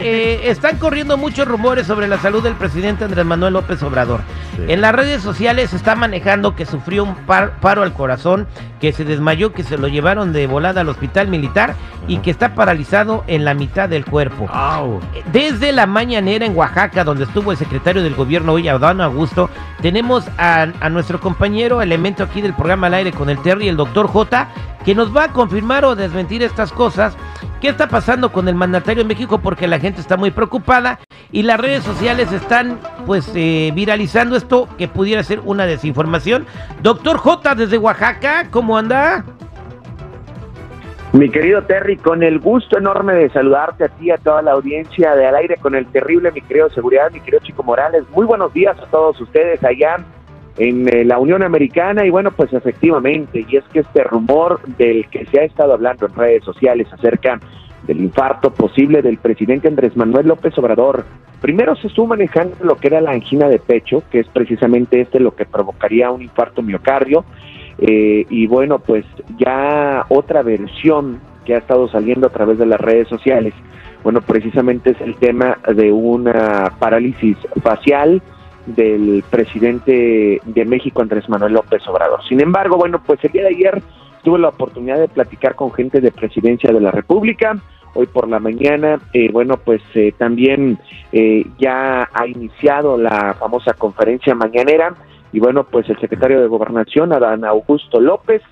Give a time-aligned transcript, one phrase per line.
[0.00, 4.20] Eh, están corriendo muchos rumores sobre la salud del presidente Andrés Manuel López Obrador.
[4.68, 8.46] En las redes sociales se está manejando que sufrió un paro al corazón,
[8.80, 11.74] que se desmayó, que se lo llevaron de volada al hospital militar
[12.08, 14.48] y que está paralizado en la mitad del cuerpo.
[15.32, 20.28] Desde la mañanera en Oaxaca, donde estuvo el secretario del gobierno hoy, Adán Augusto, tenemos
[20.38, 24.06] a, a nuestro compañero, elemento aquí del programa al aire con el Terry, el doctor
[24.06, 24.48] J,
[24.84, 27.16] que nos va a confirmar o desmentir estas cosas.
[27.62, 29.38] ¿Qué está pasando con el mandatario en México?
[29.38, 30.98] Porque la gente está muy preocupada
[31.30, 36.44] y las redes sociales están pues eh, viralizando esto que pudiera ser una desinformación.
[36.82, 39.24] Doctor J desde Oaxaca, ¿cómo anda?
[41.12, 45.14] Mi querido Terry, con el gusto enorme de saludarte a ti, a toda la audiencia
[45.14, 48.02] de Al Aire con el terrible, mi querido Seguridad, mi querido Chico Morales.
[48.10, 49.98] Muy buenos días a todos ustedes allá
[50.56, 55.06] en eh, la Unión Americana y bueno, pues efectivamente, y es que este rumor del
[55.08, 57.40] que se ha estado hablando en redes sociales acerca
[57.86, 61.04] del infarto posible del presidente Andrés Manuel López Obrador,
[61.40, 65.18] primero se estuvo manejando lo que era la angina de pecho, que es precisamente este
[65.18, 67.24] lo que provocaría un infarto miocardio,
[67.78, 69.04] eh, y bueno, pues
[69.38, 73.54] ya otra versión que ha estado saliendo a través de las redes sociales,
[74.04, 78.22] bueno, precisamente es el tema de una parálisis facial,
[78.66, 82.20] del presidente de México, Andrés Manuel López Obrador.
[82.28, 83.82] Sin embargo, bueno, pues el día de ayer
[84.22, 87.56] tuve la oportunidad de platicar con gente de Presidencia de la República.
[87.94, 90.78] Hoy por la mañana, eh, bueno, pues eh, también
[91.12, 94.94] eh, ya ha iniciado la famosa conferencia mañanera
[95.30, 98.42] y bueno, pues el secretario de Gobernación, Adán Augusto López,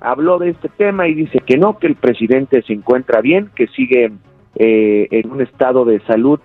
[0.00, 3.66] habló de este tema y dice que no, que el presidente se encuentra bien, que
[3.68, 4.12] sigue
[4.54, 6.38] en un estado de salud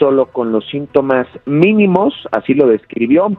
[0.00, 3.30] solo con los síntomas mínimos, así lo describió,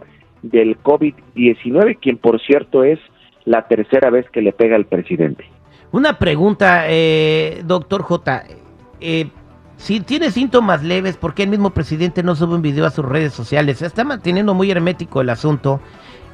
[0.43, 2.99] del COVID-19, quien por cierto es
[3.43, 5.43] la tercera vez que le pega al presidente.
[5.91, 8.43] Una pregunta, eh, doctor J.
[9.01, 9.27] Eh,
[9.77, 13.03] si tiene síntomas leves, ¿por qué el mismo presidente no sube un video a sus
[13.03, 13.79] redes sociales?
[13.79, 15.81] Se está manteniendo muy hermético el asunto.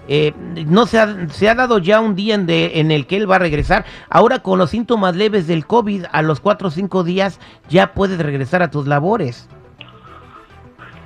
[0.09, 0.33] Eh,
[0.67, 3.29] no se ha, se ha, dado ya un día en, de, en, el que él
[3.29, 3.85] va a regresar.
[4.09, 7.39] Ahora con los síntomas leves del COVID, a los cuatro o cinco días
[7.69, 9.49] ya puedes regresar a tus labores.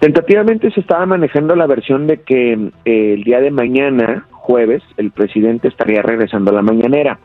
[0.01, 5.12] Tentativamente se estaba manejando la versión de que eh, el día de mañana, jueves, el
[5.12, 7.19] presidente estaría regresando a la mañanera.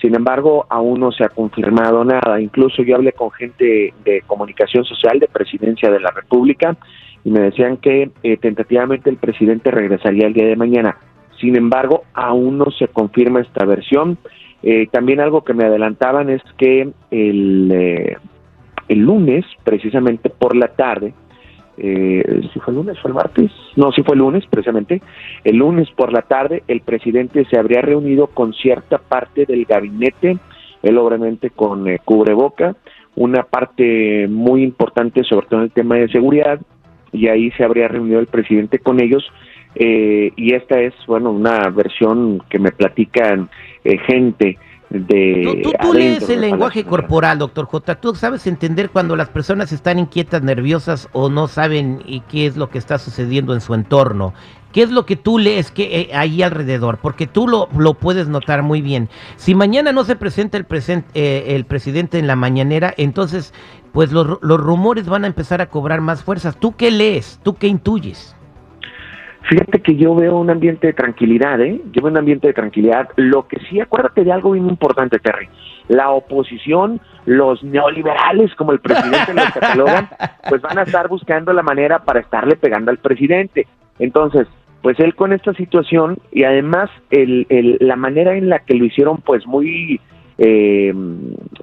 [0.00, 2.40] Sin embargo, aún no se ha confirmado nada.
[2.40, 6.76] Incluso yo hablé con gente de comunicación social de Presidencia de la República
[7.24, 10.98] y me decían que eh, tentativamente el presidente regresaría el día de mañana.
[11.40, 14.18] Sin embargo, aún no se confirma esta versión.
[14.62, 18.16] Eh, también algo que me adelantaban es que el,
[18.86, 21.12] el lunes, precisamente por la tarde,
[21.82, 25.00] eh, si fue el lunes, fue el martes, no, si fue el lunes precisamente,
[25.44, 30.38] el lunes por la tarde el presidente se habría reunido con cierta parte del gabinete,
[30.82, 32.76] él obviamente con eh, cubreboca,
[33.16, 36.60] una parte muy importante sobre todo en el tema de seguridad,
[37.12, 39.24] y ahí se habría reunido el presidente con ellos,
[39.74, 43.48] eh, y esta es, bueno, una versión que me platican
[43.84, 44.58] eh, gente
[44.90, 48.00] de tú, lees el lenguaje corporal, doctor J.
[48.00, 52.56] Tú sabes entender cuando las personas están inquietas, nerviosas o no saben y qué es
[52.56, 54.34] lo que está sucediendo en su entorno.
[54.72, 56.98] ¿Qué es lo que tú lees que eh, ahí alrededor?
[56.98, 59.08] Porque tú lo, lo, puedes notar muy bien.
[59.36, 60.66] Si mañana no se presenta el,
[61.14, 63.52] eh, el presidente en la mañanera, entonces
[63.92, 66.56] pues los, los rumores van a empezar a cobrar más fuerzas.
[66.58, 67.40] ¿Tú qué lees?
[67.42, 68.36] ¿Tú qué intuyes?
[69.50, 71.80] Fíjate que yo veo un ambiente de tranquilidad, ¿eh?
[71.90, 73.08] Yo veo un ambiente de tranquilidad.
[73.16, 75.48] Lo que sí, acuérdate de algo bien importante, Terry.
[75.88, 80.08] La oposición, los neoliberales, como el presidente los catalogan,
[80.48, 83.66] pues van a estar buscando la manera para estarle pegando al presidente.
[83.98, 84.46] Entonces,
[84.82, 88.84] pues él con esta situación y además el, el, la manera en la que lo
[88.84, 90.00] hicieron, pues muy
[90.42, 90.94] eh,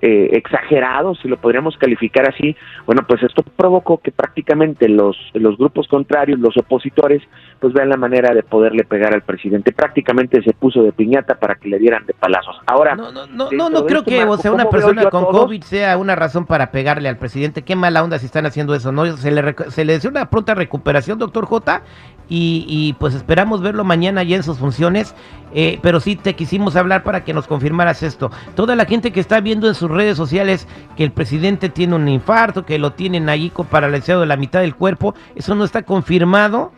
[0.01, 5.57] eh, exagerado, si lo podríamos calificar así, bueno, pues esto provocó que prácticamente los, los
[5.57, 7.23] grupos contrarios, los opositores,
[7.59, 9.71] pues vean la manera de poderle pegar al presidente.
[9.71, 12.55] Prácticamente se puso de piñata para que le dieran de palazos.
[12.67, 15.97] Ahora, no, no, no, no, no creo que o sea, una persona con COVID sea
[15.97, 17.63] una razón para pegarle al presidente.
[17.63, 19.17] Qué mala onda si están haciendo eso, ¿no?
[19.17, 21.81] Se le, se le desea una pronta recuperación, doctor J,
[22.29, 25.15] y, y pues esperamos verlo mañana ya en sus funciones.
[25.53, 28.31] Eh, pero sí te quisimos hablar para que nos confirmaras esto.
[28.55, 32.07] Toda la gente que está viendo en sus redes sociales que el presidente tiene un
[32.07, 36.71] infarto, que lo tienen ahí paralizado de la mitad del cuerpo, eso no está confirmado.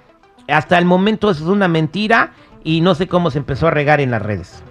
[0.48, 2.32] Hasta el momento eso es una mentira
[2.64, 4.64] y no sé cómo se empezó a regar en las redes.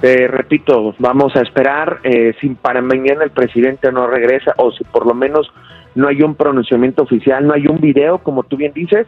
[0.00, 4.82] Te repito, vamos a esperar eh, si para mañana el presidente no regresa o si
[4.84, 5.52] por lo menos
[5.94, 9.06] no hay un pronunciamiento oficial, no hay un video, como tú bien dices,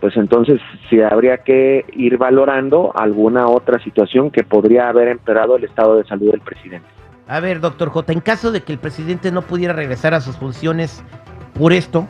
[0.00, 5.64] pues entonces sí habría que ir valorando alguna otra situación que podría haber empeorado el
[5.64, 6.86] estado de salud del presidente.
[7.26, 10.36] A ver, doctor J, en caso de que el presidente no pudiera regresar a sus
[10.36, 11.04] funciones
[11.58, 12.06] por esto,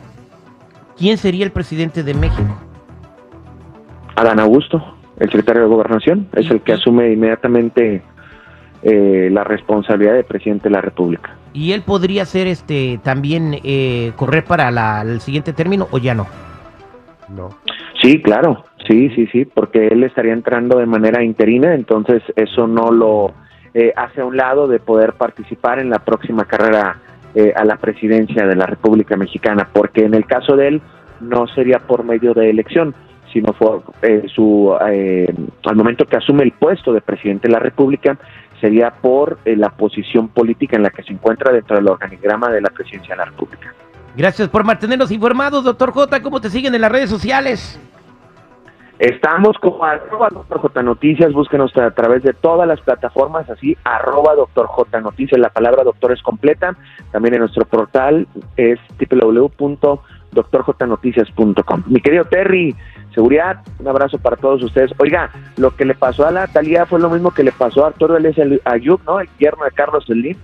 [0.97, 2.57] ¿quién sería el presidente de México?
[4.15, 8.01] Adán Augusto, el secretario de Gobernación, es el que asume inmediatamente
[8.81, 11.35] eh, la responsabilidad de presidente de la República.
[11.53, 16.13] ¿Y él podría ser este también eh, correr para la, el siguiente término o ya
[16.13, 16.27] no?
[17.27, 17.49] No.
[18.01, 22.91] Sí, claro, sí, sí, sí, porque él estaría entrando de manera interina, entonces eso no
[22.91, 23.33] lo
[23.73, 26.97] eh, hace a un lado de poder participar en la próxima carrera
[27.35, 30.81] eh, a la presidencia de la República Mexicana, porque en el caso de él
[31.19, 32.95] no sería por medio de elección,
[33.31, 35.33] sino por eh, su eh,
[35.65, 38.17] al momento que asume el puesto de presidente de la República
[38.59, 42.61] sería por eh, la posición política en la que se encuentra dentro del organigrama de
[42.61, 43.73] la presidencia de la República.
[44.15, 46.21] Gracias por mantenernos informados, doctor J.
[46.21, 47.79] ¿Cómo te siguen en las redes sociales?
[48.99, 54.35] Estamos como arroba doctor J Noticias, búsquenos a través de todas las plataformas, así arroba
[54.35, 56.75] doctor J Noticias, la palabra doctor es completa,
[57.13, 58.27] también en nuestro portal
[58.57, 58.77] es
[60.31, 61.83] www.doctorjnoticias.com.
[61.87, 62.75] Mi querido Terry,
[63.13, 64.91] seguridad, un abrazo para todos ustedes.
[64.97, 67.87] Oiga, lo que le pasó a la Talía fue lo mismo que le pasó a
[67.89, 68.35] Arturo Elías
[68.65, 69.19] Ayub, ¿no?
[69.19, 70.37] El yerno de Carlos Slim.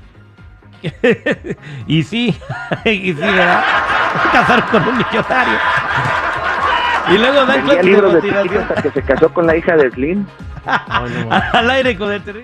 [1.88, 2.36] y sí,
[2.86, 3.64] y sí, ¿verdad?
[4.24, 5.58] Se casaron con un millonario.
[7.08, 10.26] Y luego dan libros de hasta que se casó con la hija de Slim.
[10.66, 12.44] Al aire con el terrible.